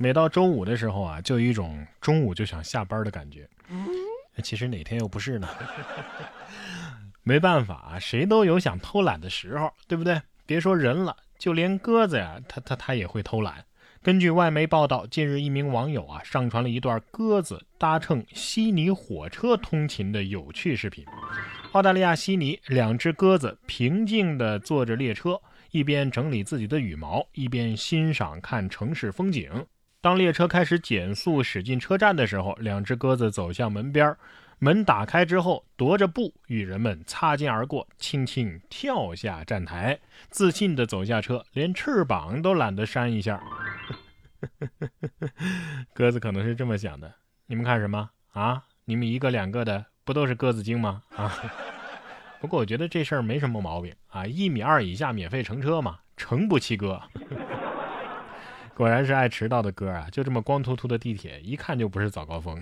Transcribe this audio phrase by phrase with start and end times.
[0.00, 3.48] 每到周五的时候啊，就有一种中午就想下班的感觉。
[4.44, 5.48] 其实哪天又不是呢？
[7.24, 10.22] 没办法啊，谁都有想偷懒的时候，对不对？
[10.46, 13.64] 别说人了，就连鸽子呀，它它它也会偷懒。
[14.00, 21.04] 根据外媒报道，近日一名网友啊上传了一段鸽子搭乘悉尼火车通勤的有趣视频。
[21.72, 25.40] 澳大利亚悉尼，两只鸽子平静地坐着列车，
[25.72, 29.66] 一边整理自己的羽毛，一边欣赏看城市风景。
[30.00, 34.16] 当列车开始减速驶进车站的时候，两只鸽子走向门边儿，
[34.60, 39.98] 门打开之后，踱着步与人们擦肩而过，轻轻跳下站台，
[40.30, 43.42] 自信地走下车，连翅膀都懒得扇一下。
[45.92, 47.12] 鸽子可能是这么想的：
[47.46, 48.62] 你们看什么啊？
[48.84, 51.02] 你们一个两个的，不都是鸽子精吗？
[51.16, 51.34] 啊！
[52.40, 57.02] 不过我觉得这事儿没什么毛病啊，一米二以下免费乘车嘛，诚不欺鸽。
[58.78, 60.06] 果然是爱迟到的歌啊！
[60.12, 62.56] 就这么光秃秃的地铁，一看就不是早高峰。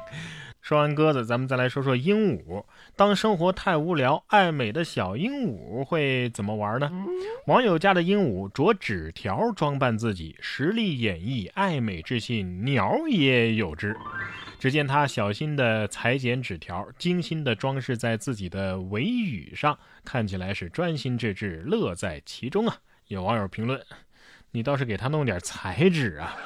[0.62, 2.64] 说完鸽子，咱们再来说说鹦鹉。
[2.96, 6.90] 当生活太无聊，爱美的小鹦鹉会怎么玩呢？
[7.46, 13.94] 网友家的鹦鹉着纸条装扮自己，实力演绎爱美之心，鸟也有之。
[14.58, 22.78] 只见他小心地裁剪纸条，精心地装饰在自己的尾羽上，看起来是专心致志，乐在其中啊！
[23.08, 23.78] 有网友评论。
[24.52, 26.36] 你倒是给他弄点彩纸啊！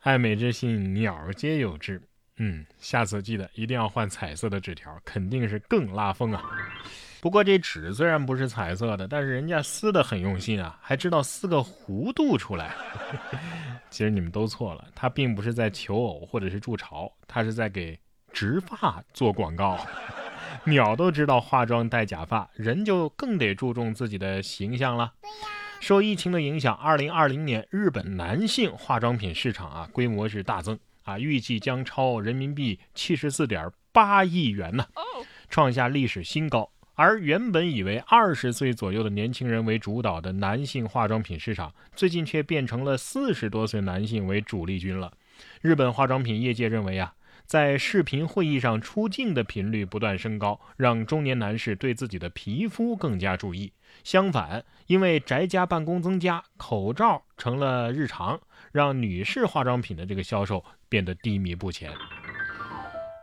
[0.00, 2.02] 爱美之心，鸟皆有之。
[2.38, 6.42] 嗯，下次记得一定要换彩色的纸条，肯定是更拉风啊。
[7.20, 12.74] 不过这纸虽然不是彩色的，但是人家撕的很用心啊，还知道撕个弧度出来。
[13.90, 17.96] 其实你们都错了，他并不是在求偶或者是筑巢，他是在给
[18.32, 19.78] 植发做广告。
[20.64, 25.12] 鸟都知道化妆戴假发，人就更得注重自己的形象了。
[25.20, 25.61] 对呀。
[25.82, 34.86] 受疫情的影响，二零二零年日本男性化妆品市场啊规模是大增啊，预计将超人民币七十四点八亿元呢，
[35.50, 36.70] 创下历史新高。
[36.94, 45.12] 而原本以为二十岁左右的年轻人为主导的男性化妆品市场，最近却变成了四十多岁男性为主力军了。
[45.62, 47.12] 日本化妆品业界认为啊。
[47.52, 53.70] 在视频会议上出镜的频率不断升高，让中年男士对自己的皮肤更加注意。
[54.02, 58.40] 相反，因为宅家办公增加，口罩成了日常，
[58.72, 61.92] 让女士化妆品的这个销售变得低迷不前。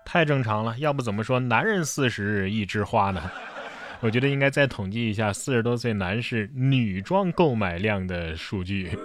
[0.05, 3.31] 太正常了，要不怎么说男人四十一枝花呢？
[3.99, 8.95] 我觉得应该再统计一下四十多岁男士女装购买量的数据。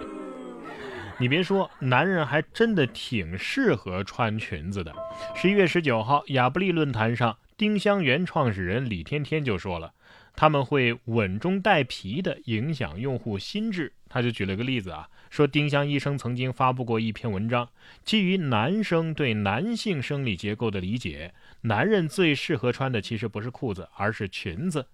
[1.17, 4.93] 你别说，男人还真的挺适合穿裙子的。
[5.33, 9.93] 十一月十九号，亚布力论坛上，丁香园创始人李天天就说了，
[10.35, 13.93] 他们会稳中带皮的影响用户心智。
[14.09, 17.69] 他就举了个例子啊，说丁香医生曾经发布过一篇文章，
[18.03, 24.85] 基于男生对男性生理结构的理解，男人最适合穿的其实不是裤子，而是裙子。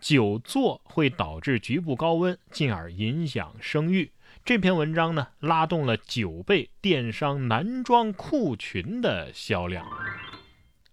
[0.00, 4.10] 久坐会导致局部高温，进而影响生育。
[4.44, 9.84] 这篇文章呢，拉动了九倍电商男装裤裙的销量，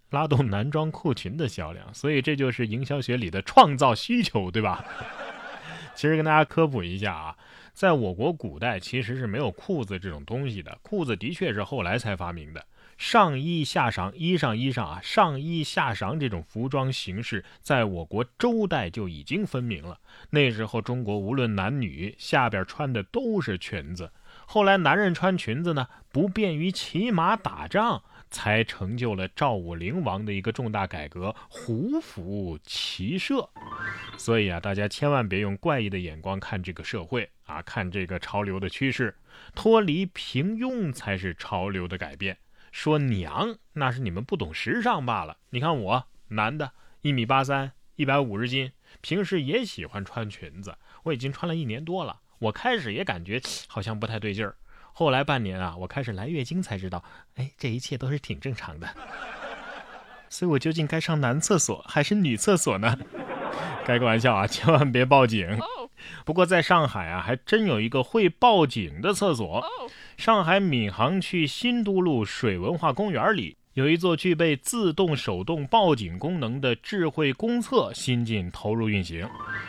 [0.09, 4.83] 拉动男装裤裙的销量，所以这就是营销学里的创造需求，对吧？
[5.93, 7.35] 其实跟大家科普一下啊，
[7.73, 12.63] 在我国古代其实是没有裤子这种东西的，裤子的确是后来才发明的。
[12.95, 19.99] 上衣下裳，衣裳衣裳啊，上衣下裳这种服装形式，在我国周代就已经分明了。
[20.29, 24.11] 那时候中国无论男女，下边穿的都是裙子。
[24.45, 33.47] 后来男人穿裙子呢，不便于骑马打仗，才成就了赵武灵王的一个重大改革——胡服骑射。
[34.17, 39.15] 所以啊，大家千万别用怪异的眼光看这个社会啊，看这个潮流的趋势，
[39.53, 42.35] 脱离平庸才是潮流的改变。
[42.71, 45.37] 说娘，那是你们不懂时尚罢了。
[45.51, 50.75] 你看我，男的，一米八三，一百五十斤，平时也喜欢穿裙子。
[51.03, 54.55] 我已经穿了一年多了，我开始也感觉好像不太对劲儿。
[54.93, 57.03] 后来半年啊，我开始来月经才知道，
[57.35, 58.87] 哎，这一切都是挺正常的。
[60.29, 62.97] 所以我究竟该上男厕所还是女厕所呢？
[63.85, 65.59] 开个玩笑啊，千万别报警。
[66.25, 69.63] 不过在上海啊，还真有一个会报警的厕所。
[70.17, 79.27] 上海闵行区新都路水文化公园里，有一座具备自动手动报警功能的智慧公厕新近投入运行。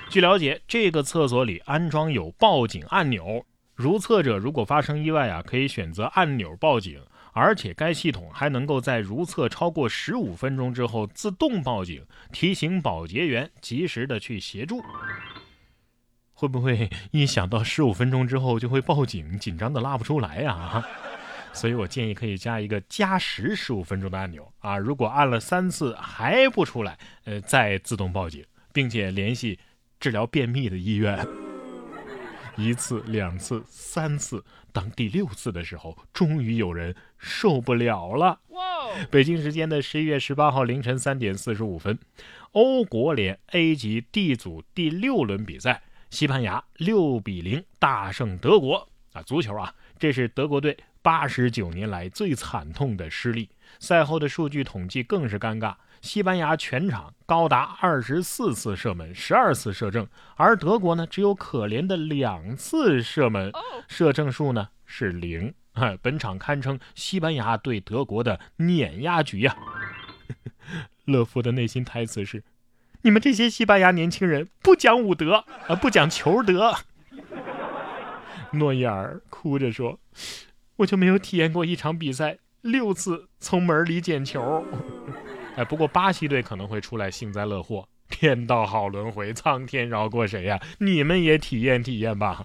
[0.09, 3.45] 据了解，这个厕所里安装有报警按钮，
[3.75, 14.81] 如厕者如果发生意外啊，可以选择按钮报警，而且该系统还能够在如厕超过十五分钟之后自动报警，提醒保洁员及时的去协助。
[16.33, 20.85] 会不会一想到十五分钟之后就会报警，紧张的拉不出来呀？
[21.53, 29.59] 所以我建议可以加一个加时十五分钟的按钮啊，如果按了三次还不出来，呃，再自动报警，并且联系
[29.99, 31.27] 治疗便秘的医院。
[32.57, 38.41] 一次、两次、三次，当第六次的时候，终于有人受不了了。
[39.11, 41.99] 北京时间的十一月十八号凌晨三点四十五分，
[42.53, 49.23] 欧国联 A 级 D 组第六轮比赛，西班牙六比零大胜德国啊！
[49.23, 53.49] 足球啊，这是德国队八十九年来最惨痛的失利。
[53.81, 55.75] 赛后的数据统计更是尴尬。
[56.05, 60.07] 西班牙全场高达二十四次射门，十二次射正，
[60.37, 63.51] 而德国呢只有可怜的两次射门，
[63.89, 65.55] 射正数呢是零。
[66.03, 69.57] 本场堪称西班牙对德国的碾压局呀！
[71.07, 72.45] 勒夫的内心台词是：
[73.01, 76.75] 你们这些西班牙年轻人不讲武德啊，不讲球德。
[78.53, 79.99] 诺伊尔哭着说
[80.77, 84.67] ：“我就没有体验过一场比赛六次从门里捡球。”
[85.57, 87.87] 哎，不过巴西队可能会出来幸灾乐祸。
[88.11, 90.61] 天道好轮回，苍天饶过谁呀？
[90.79, 92.45] 你们也体验体验吧。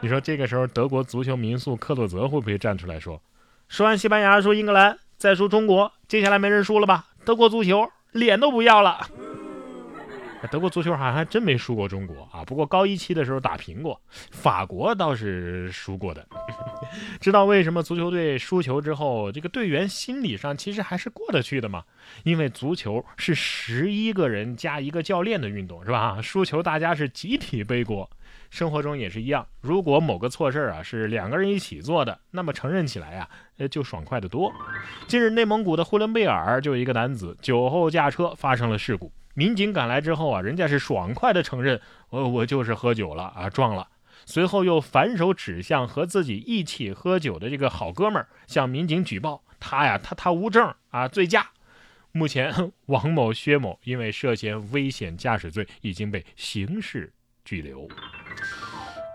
[0.00, 3.20] 你说这个时候德国足球民宿克洛泽会不会站出来说
[3.68, 7.06] ：“说完西班牙，说英格兰，再说中国，接下来没人输了吧？
[7.24, 9.08] 德国足球脸都不要了。”
[10.50, 14.00] 德国足球好像还真没输过中国啊，不过高一期的时候打平过，
[14.30, 16.26] 法国倒是输过的。
[17.20, 21.84] 知道为什么足球队输球之后，这个队员心理上其实还是过得去的吗？
[22.24, 26.20] 因为足球是十一个人加一个教练的运动，是吧？
[26.22, 28.08] 输球大家是集体背锅。
[28.50, 34.52] 生活中也是一样，如果某个错事儿啊是两个人一起做的，那么承认起来啊，呃就爽快得多。
[35.08, 39.10] 近日，内蒙古的呼伦贝尔就有一个男子酒后驾车发生了事故。
[39.34, 43.88] 民警赶来之后啊，人家是爽快的承认，我我就是喝酒了啊，撞了。
[44.26, 51.48] 随后又反手指向和自己一起喝酒的这个好哥们儿，向民警举报他呀，他他无证啊，醉驾。
[52.12, 57.12] 目前 王某、薛某因为涉嫌危险驾驶罪已经被刑事
[57.44, 57.88] 拘留。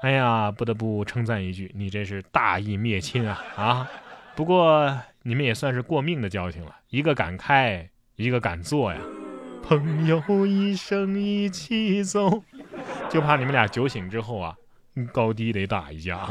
[0.04, 3.90] 哎呀，不得不称赞一句，你这是大义灭亲啊啊！
[4.36, 9.00] 不过你们也算是过命的交情了，一个敢开，一个敢做呀。
[9.70, 12.44] 朋友一生一起走，
[13.08, 14.56] 就怕你们俩酒醒之后啊，
[15.14, 16.28] 高低得打一架。